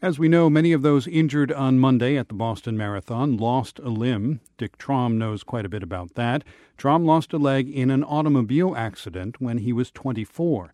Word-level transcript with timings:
As 0.00 0.16
we 0.16 0.28
know, 0.28 0.48
many 0.48 0.70
of 0.70 0.82
those 0.82 1.08
injured 1.08 1.50
on 1.50 1.80
Monday 1.80 2.16
at 2.16 2.28
the 2.28 2.34
Boston 2.34 2.76
Marathon 2.76 3.36
lost 3.36 3.80
a 3.80 3.88
limb. 3.88 4.38
Dick 4.56 4.78
Traum 4.78 5.18
knows 5.18 5.42
quite 5.42 5.66
a 5.66 5.68
bit 5.68 5.82
about 5.82 6.14
that. 6.14 6.44
Traum 6.76 7.04
lost 7.04 7.32
a 7.32 7.36
leg 7.36 7.68
in 7.68 7.90
an 7.90 8.04
automobile 8.04 8.76
accident 8.76 9.40
when 9.40 9.58
he 9.58 9.72
was 9.72 9.90
24. 9.90 10.72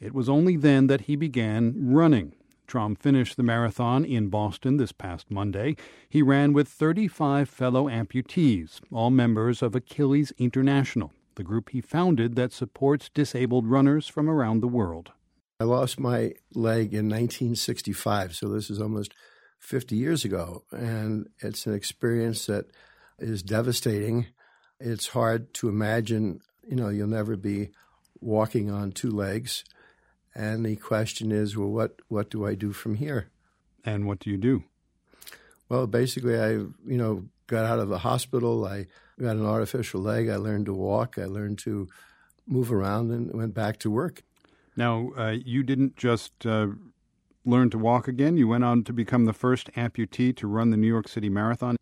It 0.00 0.12
was 0.12 0.28
only 0.28 0.56
then 0.56 0.88
that 0.88 1.02
he 1.02 1.14
began 1.14 1.76
running. 1.94 2.34
Traum 2.66 2.96
finished 2.96 3.36
the 3.36 3.44
marathon 3.44 4.04
in 4.04 4.26
Boston 4.26 4.76
this 4.76 4.90
past 4.90 5.30
Monday. 5.30 5.76
He 6.08 6.20
ran 6.20 6.52
with 6.52 6.66
35 6.66 7.48
fellow 7.48 7.88
amputees, 7.88 8.80
all 8.90 9.10
members 9.10 9.62
of 9.62 9.76
Achilles 9.76 10.32
International, 10.36 11.12
the 11.36 11.44
group 11.44 11.70
he 11.70 11.80
founded 11.80 12.34
that 12.34 12.52
supports 12.52 13.08
disabled 13.08 13.68
runners 13.68 14.08
from 14.08 14.28
around 14.28 14.62
the 14.62 14.66
world. 14.66 15.12
I 15.64 15.66
lost 15.66 15.98
my 15.98 16.34
leg 16.52 16.92
in 16.92 17.08
1965, 17.08 18.34
so 18.34 18.48
this 18.50 18.68
is 18.68 18.78
almost 18.78 19.14
50 19.60 19.96
years 19.96 20.22
ago. 20.22 20.62
And 20.70 21.30
it's 21.38 21.64
an 21.64 21.72
experience 21.72 22.44
that 22.44 22.66
is 23.18 23.42
devastating. 23.42 24.26
It's 24.78 25.08
hard 25.08 25.54
to 25.54 25.70
imagine, 25.70 26.42
you 26.68 26.76
know, 26.76 26.90
you'll 26.90 27.08
never 27.08 27.34
be 27.36 27.70
walking 28.20 28.70
on 28.70 28.92
two 28.92 29.10
legs. 29.10 29.64
And 30.34 30.66
the 30.66 30.76
question 30.76 31.32
is, 31.32 31.56
well, 31.56 31.70
what, 31.70 32.02
what 32.08 32.28
do 32.28 32.44
I 32.44 32.54
do 32.54 32.74
from 32.74 32.96
here? 32.96 33.30
And 33.86 34.06
what 34.06 34.18
do 34.18 34.28
you 34.28 34.36
do? 34.36 34.64
Well, 35.70 35.86
basically, 35.86 36.38
I, 36.38 36.50
you 36.50 36.74
know, 36.84 37.24
got 37.46 37.64
out 37.64 37.78
of 37.78 37.88
the 37.88 38.00
hospital. 38.00 38.66
I 38.66 38.84
got 39.18 39.36
an 39.36 39.46
artificial 39.46 40.02
leg. 40.02 40.28
I 40.28 40.36
learned 40.36 40.66
to 40.66 40.74
walk. 40.74 41.16
I 41.16 41.24
learned 41.24 41.56
to 41.60 41.88
move 42.46 42.70
around 42.70 43.10
and 43.12 43.32
went 43.32 43.54
back 43.54 43.78
to 43.78 43.90
work. 43.90 44.24
Now, 44.76 45.10
uh, 45.16 45.36
you 45.44 45.62
didn't 45.62 45.96
just 45.96 46.46
uh, 46.46 46.68
learn 47.44 47.70
to 47.70 47.78
walk 47.78 48.08
again. 48.08 48.36
You 48.36 48.48
went 48.48 48.64
on 48.64 48.84
to 48.84 48.92
become 48.92 49.24
the 49.24 49.32
first 49.32 49.72
amputee 49.72 50.36
to 50.36 50.46
run 50.46 50.70
the 50.70 50.76
New 50.76 50.88
York 50.88 51.08
City 51.08 51.28
Marathon. 51.28 51.76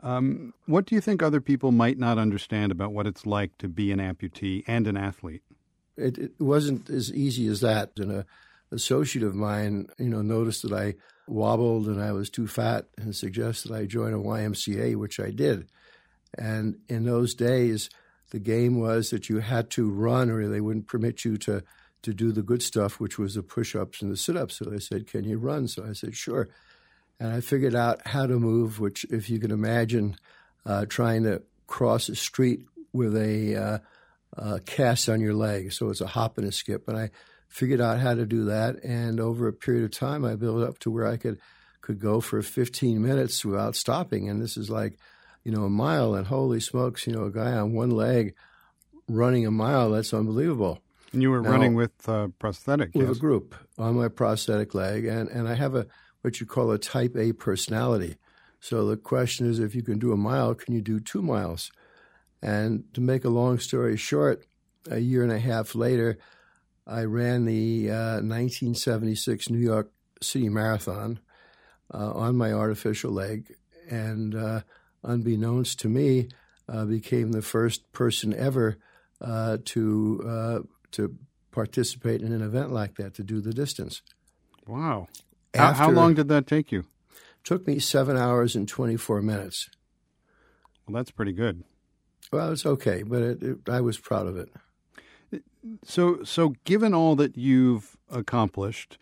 Um, 0.00 0.52
what 0.66 0.86
do 0.86 0.94
you 0.94 1.00
think 1.00 1.22
other 1.22 1.40
people 1.40 1.72
might 1.72 1.98
not 1.98 2.18
understand 2.18 2.70
about 2.70 2.92
what 2.92 3.06
it's 3.06 3.26
like 3.26 3.56
to 3.58 3.68
be 3.68 3.90
an 3.92 3.98
amputee 3.98 4.62
and 4.66 4.86
an 4.86 4.96
athlete? 4.96 5.42
It, 5.96 6.18
it 6.18 6.32
wasn't 6.38 6.90
as 6.90 7.12
easy 7.12 7.46
as 7.46 7.60
that. 7.60 7.92
And 7.96 8.12
a 8.12 8.26
associate 8.72 9.24
of 9.24 9.34
mine, 9.34 9.88
you 9.98 10.08
know, 10.08 10.22
noticed 10.22 10.62
that 10.62 10.72
I 10.72 10.94
wobbled 11.26 11.86
and 11.86 12.00
I 12.00 12.12
was 12.12 12.30
too 12.30 12.46
fat 12.46 12.86
and 12.98 13.14
suggested 13.14 13.72
I 13.72 13.86
join 13.86 14.12
a 14.12 14.18
YMCA, 14.18 14.96
which 14.96 15.18
I 15.20 15.30
did. 15.30 15.68
And 16.36 16.78
in 16.88 17.04
those 17.04 17.34
days, 17.34 17.88
the 18.30 18.38
game 18.38 18.78
was 18.78 19.10
that 19.10 19.28
you 19.28 19.38
had 19.38 19.70
to 19.70 19.90
run 19.90 20.30
or 20.30 20.48
they 20.48 20.60
wouldn't 20.60 20.88
permit 20.88 21.24
you 21.24 21.36
to 21.38 21.62
to 22.06 22.14
do 22.14 22.30
the 22.30 22.42
good 22.42 22.62
stuff, 22.62 23.00
which 23.00 23.18
was 23.18 23.34
the 23.34 23.42
push 23.42 23.74
ups 23.74 24.00
and 24.00 24.12
the 24.12 24.16
sit 24.16 24.36
ups. 24.36 24.58
So 24.58 24.64
they 24.64 24.78
said, 24.78 25.08
Can 25.08 25.24
you 25.24 25.38
run? 25.38 25.66
So 25.66 25.84
I 25.84 25.92
said, 25.92 26.14
Sure. 26.14 26.48
And 27.18 27.32
I 27.32 27.40
figured 27.40 27.74
out 27.74 28.06
how 28.06 28.26
to 28.26 28.38
move, 28.38 28.78
which, 28.78 29.04
if 29.10 29.28
you 29.28 29.40
can 29.40 29.50
imagine, 29.50 30.16
uh, 30.64 30.86
trying 30.86 31.24
to 31.24 31.42
cross 31.66 32.08
a 32.08 32.14
street 32.14 32.60
with 32.92 33.16
a 33.16 33.56
uh, 33.56 33.78
uh, 34.36 34.58
cast 34.66 35.08
on 35.08 35.20
your 35.20 35.34
leg. 35.34 35.72
So 35.72 35.90
it's 35.90 36.00
a 36.00 36.06
hop 36.06 36.38
and 36.38 36.46
a 36.46 36.52
skip. 36.52 36.86
And 36.86 36.96
I 36.96 37.10
figured 37.48 37.80
out 37.80 37.98
how 37.98 38.14
to 38.14 38.24
do 38.24 38.44
that. 38.44 38.84
And 38.84 39.18
over 39.18 39.48
a 39.48 39.52
period 39.52 39.84
of 39.84 39.90
time, 39.90 40.24
I 40.24 40.36
built 40.36 40.62
up 40.62 40.78
to 40.80 40.90
where 40.90 41.06
I 41.06 41.16
could 41.16 41.38
could 41.80 41.98
go 42.00 42.20
for 42.20 42.42
15 42.42 43.02
minutes 43.02 43.44
without 43.44 43.76
stopping. 43.76 44.28
And 44.28 44.40
this 44.40 44.56
is 44.56 44.70
like, 44.70 44.98
you 45.42 45.52
know, 45.52 45.64
a 45.64 45.70
mile. 45.70 46.14
And 46.14 46.26
holy 46.26 46.60
smokes, 46.60 47.06
you 47.06 47.12
know, 47.12 47.24
a 47.24 47.30
guy 47.30 47.52
on 47.52 47.72
one 47.72 47.90
leg 47.90 48.34
running 49.08 49.46
a 49.46 49.50
mile, 49.50 49.90
that's 49.90 50.14
unbelievable. 50.14 50.80
And 51.12 51.22
you 51.22 51.30
were 51.30 51.40
now, 51.40 51.50
running 51.50 51.74
with 51.74 52.08
uh, 52.08 52.28
prosthetic, 52.38 52.94
with 52.94 53.08
yes? 53.08 53.16
a 53.16 53.20
group 53.20 53.54
on 53.78 53.94
my 53.96 54.08
prosthetic 54.08 54.74
leg, 54.74 55.04
and 55.06 55.28
and 55.28 55.48
I 55.48 55.54
have 55.54 55.74
a 55.74 55.86
what 56.22 56.40
you 56.40 56.46
call 56.46 56.70
a 56.72 56.78
Type 56.78 57.16
A 57.16 57.32
personality. 57.32 58.16
So 58.60 58.86
the 58.86 58.96
question 58.96 59.48
is, 59.48 59.60
if 59.60 59.74
you 59.74 59.82
can 59.82 59.98
do 59.98 60.12
a 60.12 60.16
mile, 60.16 60.54
can 60.54 60.74
you 60.74 60.80
do 60.80 60.98
two 60.98 61.22
miles? 61.22 61.70
And 62.42 62.84
to 62.94 63.00
make 63.00 63.24
a 63.24 63.28
long 63.28 63.58
story 63.58 63.96
short, 63.96 64.44
a 64.90 64.98
year 64.98 65.22
and 65.22 65.32
a 65.32 65.38
half 65.38 65.74
later, 65.74 66.18
I 66.86 67.04
ran 67.04 67.44
the 67.44 67.90
uh, 67.90 68.20
1976 68.22 69.50
New 69.50 69.58
York 69.58 69.92
City 70.22 70.48
Marathon 70.48 71.20
uh, 71.92 72.12
on 72.12 72.36
my 72.36 72.52
artificial 72.52 73.12
leg, 73.12 73.54
and 73.88 74.34
uh, 74.34 74.60
unbeknownst 75.02 75.80
to 75.80 75.88
me, 75.88 76.28
uh, 76.68 76.84
became 76.84 77.32
the 77.32 77.42
first 77.42 77.92
person 77.92 78.34
ever 78.34 78.78
uh, 79.20 79.58
to 79.64 80.22
uh, 80.26 80.58
to 80.92 81.16
participate 81.50 82.22
in 82.22 82.32
an 82.32 82.42
event 82.42 82.72
like 82.72 82.96
that 82.96 83.14
to 83.14 83.22
do 83.22 83.40
the 83.40 83.52
distance. 83.52 84.02
Wow. 84.66 85.08
After, 85.54 85.84
how, 85.84 85.90
long 85.90 86.14
did 86.14 86.28
that 86.28 86.46
take 86.46 86.70
you? 86.70 86.86
Took 87.44 87.66
me 87.66 87.78
seven 87.78 88.16
hours 88.16 88.54
and 88.54 88.68
24 88.68 89.22
minutes. 89.22 89.70
Well, 90.86 90.96
that's 90.96 91.10
pretty 91.10 91.32
good. 91.32 91.64
Well, 92.32 92.52
it's 92.52 92.66
okay, 92.66 93.02
but 93.02 93.22
it, 93.22 93.42
it, 93.42 93.68
I 93.68 93.80
was 93.80 93.98
proud 93.98 94.26
of 94.26 94.36
it. 94.36 94.50
So, 95.84 96.22
so 96.24 96.54
given 96.64 96.94
all 96.94 97.16
that 97.16 97.36
you've 97.36 97.96
accomplished, 98.10 98.98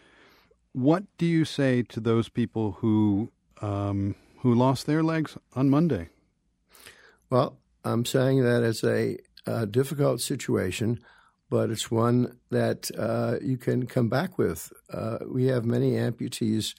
what 0.73 1.05
do 1.19 1.27
you 1.27 1.45
say 1.45 1.83
to 1.83 2.01
those 2.01 2.29
people 2.29 2.73
who 2.81 3.31
um, 3.61 4.15
who 4.39 4.55
lost 4.55 4.87
their 4.87 5.03
legs 5.03 5.39
on 5.55 5.71
Monday? 5.71 6.09
Well, 7.31 7.57
I'm 7.85 8.05
saying 8.05 8.43
that 8.43 8.63
it's 8.63 8.85
a, 8.85 9.19
a 9.47 9.67
difficult 9.67 10.21
situation 10.21 11.01
but 11.51 11.71
it's 11.71 11.91
one 11.91 12.39
that 12.51 12.91
uh, 12.99 13.37
you 13.43 13.57
can 13.57 13.87
come 13.87 14.09
back 14.09 14.39
with. 14.39 14.73
Uh, 14.93 15.19
we 15.27 15.47
have 15.47 15.65
many 15.65 15.93
amputees 15.93 16.75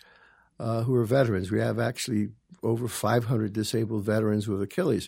uh, 0.59 0.83
who 0.83 0.95
are 0.95 1.05
veterans. 1.05 1.51
We 1.51 1.59
have 1.59 1.79
actually 1.79 2.29
over 2.63 2.87
500 2.87 3.53
disabled 3.53 4.03
veterans 4.03 4.47
with 4.47 4.61
Achilles. 4.61 5.07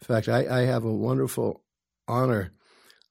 In 0.00 0.06
fact, 0.06 0.28
I, 0.28 0.60
I 0.60 0.60
have 0.62 0.84
a 0.84 0.92
wonderful 0.92 1.62
honor 2.06 2.52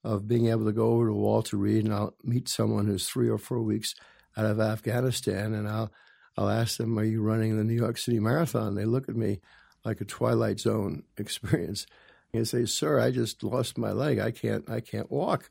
of 0.04 0.26
being 0.26 0.48
able 0.48 0.64
to 0.64 0.72
go 0.72 0.92
over 0.92 1.06
to 1.08 1.14
Walter 1.14 1.56
Reed 1.56 1.84
and 1.84 1.94
I'll 1.94 2.14
meet 2.24 2.48
someone 2.48 2.86
who's 2.86 3.08
three 3.08 3.28
or 3.28 3.38
four 3.38 3.60
weeks 3.60 3.94
out 4.36 4.46
of 4.46 4.60
Afghanistan 4.60 5.54
and 5.54 5.68
I'll 5.68 5.92
I'll 6.36 6.48
ask 6.48 6.78
them, 6.78 6.98
"Are 6.98 7.04
you 7.04 7.22
running 7.22 7.56
the 7.56 7.64
New 7.64 7.74
York 7.74 7.98
City 7.98 8.18
Marathon?" 8.18 8.74
They 8.74 8.86
look 8.86 9.08
at 9.08 9.16
me 9.16 9.40
like 9.84 10.00
a 10.00 10.06
Twilight 10.06 10.60
Zone 10.60 11.02
experience. 11.18 11.86
And 12.32 12.48
say, 12.48 12.64
"Sir, 12.64 12.98
I 12.98 13.10
just 13.10 13.42
lost 13.42 13.76
my 13.76 13.92
leg. 13.92 14.18
I 14.18 14.30
can't 14.30 14.68
I 14.68 14.80
can't 14.80 15.10
walk." 15.10 15.50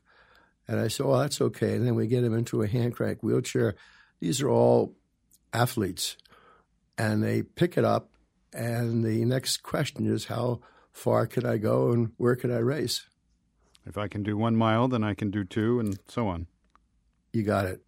And 0.68 0.78
I 0.80 0.88
said, 0.88 1.06
"Oh, 1.06 1.18
that's 1.18 1.40
okay." 1.40 1.74
And 1.74 1.86
then 1.86 1.94
we 1.94 2.06
get 2.06 2.24
him 2.24 2.34
into 2.34 2.62
a 2.62 2.68
hand 2.68 2.94
crank 2.94 3.22
wheelchair. 3.22 3.74
These 4.20 4.40
are 4.40 4.48
all 4.48 4.94
athletes, 5.52 6.16
and 6.96 7.22
they 7.22 7.42
pick 7.42 7.76
it 7.76 7.84
up. 7.84 8.10
And 8.52 9.04
the 9.04 9.24
next 9.24 9.62
question 9.62 10.06
is, 10.06 10.26
how 10.26 10.60
far 10.92 11.26
can 11.26 11.46
I 11.46 11.56
go, 11.58 11.90
and 11.90 12.12
where 12.16 12.36
can 12.36 12.52
I 12.52 12.58
race? 12.58 13.06
If 13.86 13.98
I 13.98 14.08
can 14.08 14.22
do 14.22 14.36
one 14.36 14.56
mile, 14.56 14.88
then 14.88 15.02
I 15.02 15.14
can 15.14 15.30
do 15.30 15.44
two, 15.44 15.80
and 15.80 15.98
so 16.06 16.28
on. 16.28 16.46
You 17.32 17.42
got 17.42 17.66
it. 17.66 17.82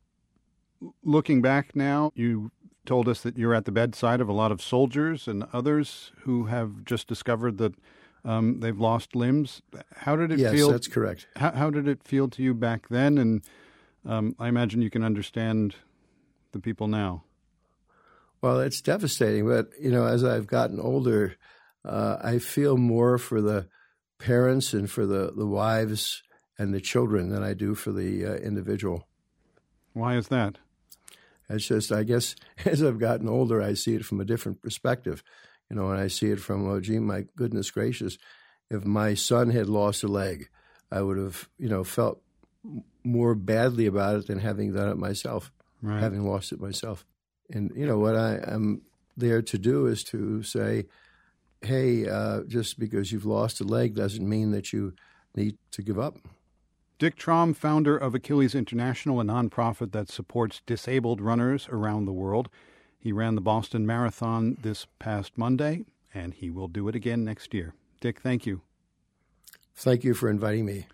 Looking 1.02 1.40
back 1.40 1.76
now, 1.76 2.10
you 2.14 2.50
told 2.84 3.08
us 3.08 3.22
that 3.22 3.38
you're 3.38 3.54
at 3.54 3.64
the 3.64 3.72
bedside 3.72 4.20
of 4.20 4.28
a 4.28 4.32
lot 4.32 4.52
of 4.52 4.60
soldiers 4.60 5.28
and 5.28 5.44
others 5.52 6.12
who 6.22 6.46
have 6.46 6.84
just 6.84 7.06
discovered 7.06 7.58
that 7.58 7.74
um, 8.24 8.60
they've 8.60 8.78
lost 8.78 9.14
limbs. 9.14 9.62
How 9.94 10.16
did 10.16 10.32
it 10.32 10.38
yes, 10.38 10.52
feel? 10.52 10.68
Yes, 10.68 10.72
that's 10.72 10.88
correct. 10.88 11.26
How, 11.36 11.52
how, 11.52 11.70
did 11.70 11.86
it 11.86 12.02
feel 12.04 12.28
to 12.28 12.42
you 12.42 12.54
back 12.54 12.88
then? 12.88 13.18
And 13.18 13.42
um, 14.06 14.34
I 14.38 14.48
imagine 14.48 14.82
you 14.82 14.90
can 14.90 15.04
understand 15.04 15.74
the 16.52 16.58
people 16.58 16.88
now. 16.88 17.24
Well, 18.40 18.60
it's 18.60 18.80
devastating, 18.80 19.46
but 19.46 19.70
you 19.80 19.90
know, 19.90 20.06
as 20.06 20.24
I've 20.24 20.46
gotten 20.46 20.78
older, 20.78 21.36
uh, 21.84 22.18
I 22.22 22.38
feel 22.38 22.76
more 22.76 23.18
for 23.18 23.40
the 23.40 23.68
parents 24.18 24.72
and 24.72 24.90
for 24.90 25.06
the, 25.06 25.32
the 25.36 25.46
wives 25.46 26.22
and 26.58 26.72
the 26.72 26.80
children 26.80 27.30
than 27.30 27.42
I 27.42 27.54
do 27.54 27.74
for 27.74 27.92
the 27.92 28.24
uh, 28.24 28.34
individual. 28.34 29.06
Why 29.92 30.16
is 30.16 30.28
that? 30.28 30.58
It's 31.48 31.66
just, 31.66 31.92
I 31.92 32.04
guess, 32.04 32.36
as 32.64 32.82
I've 32.82 32.98
gotten 32.98 33.28
older, 33.28 33.60
I 33.62 33.74
see 33.74 33.94
it 33.94 34.04
from 34.04 34.20
a 34.20 34.24
different 34.24 34.62
perspective. 34.62 35.22
You 35.70 35.76
know, 35.76 35.90
and 35.90 36.00
I 36.00 36.08
see 36.08 36.30
it 36.30 36.40
from, 36.40 36.68
oh, 36.68 36.80
gee, 36.80 36.98
my 36.98 37.24
goodness 37.36 37.70
gracious, 37.70 38.18
if 38.70 38.84
my 38.84 39.14
son 39.14 39.50
had 39.50 39.68
lost 39.68 40.04
a 40.04 40.08
leg, 40.08 40.48
I 40.90 41.02
would 41.02 41.16
have, 41.16 41.48
you 41.58 41.68
know, 41.68 41.84
felt 41.84 42.22
more 43.02 43.34
badly 43.34 43.86
about 43.86 44.16
it 44.16 44.26
than 44.26 44.38
having 44.38 44.72
done 44.72 44.88
it 44.88 44.96
myself, 44.96 45.52
right. 45.82 46.00
having 46.00 46.26
lost 46.26 46.52
it 46.52 46.60
myself. 46.60 47.04
And, 47.50 47.72
you 47.76 47.86
know, 47.86 47.98
what 47.98 48.16
I 48.16 48.40
am 48.46 48.82
there 49.16 49.42
to 49.42 49.58
do 49.58 49.86
is 49.86 50.04
to 50.04 50.42
say, 50.42 50.86
hey, 51.60 52.08
uh, 52.08 52.42
just 52.46 52.78
because 52.78 53.12
you've 53.12 53.26
lost 53.26 53.60
a 53.60 53.64
leg 53.64 53.94
doesn't 53.94 54.28
mean 54.28 54.50
that 54.52 54.72
you 54.72 54.94
need 55.34 55.56
to 55.72 55.82
give 55.82 55.98
up. 55.98 56.16
Dick 56.98 57.16
Traum, 57.16 57.54
founder 57.54 57.96
of 57.96 58.14
Achilles 58.14 58.54
International, 58.54 59.20
a 59.20 59.24
nonprofit 59.24 59.92
that 59.92 60.08
supports 60.08 60.62
disabled 60.64 61.20
runners 61.20 61.68
around 61.70 62.04
the 62.04 62.12
world. 62.12 62.48
He 63.04 63.12
ran 63.12 63.34
the 63.34 63.42
Boston 63.42 63.86
Marathon 63.86 64.56
this 64.62 64.86
past 64.98 65.36
Monday, 65.36 65.84
and 66.14 66.32
he 66.32 66.48
will 66.48 66.68
do 66.68 66.88
it 66.88 66.94
again 66.94 67.22
next 67.22 67.52
year. 67.52 67.74
Dick, 68.00 68.18
thank 68.18 68.46
you. 68.46 68.62
Thank 69.74 70.04
you 70.04 70.14
for 70.14 70.30
inviting 70.30 70.64
me. 70.64 70.86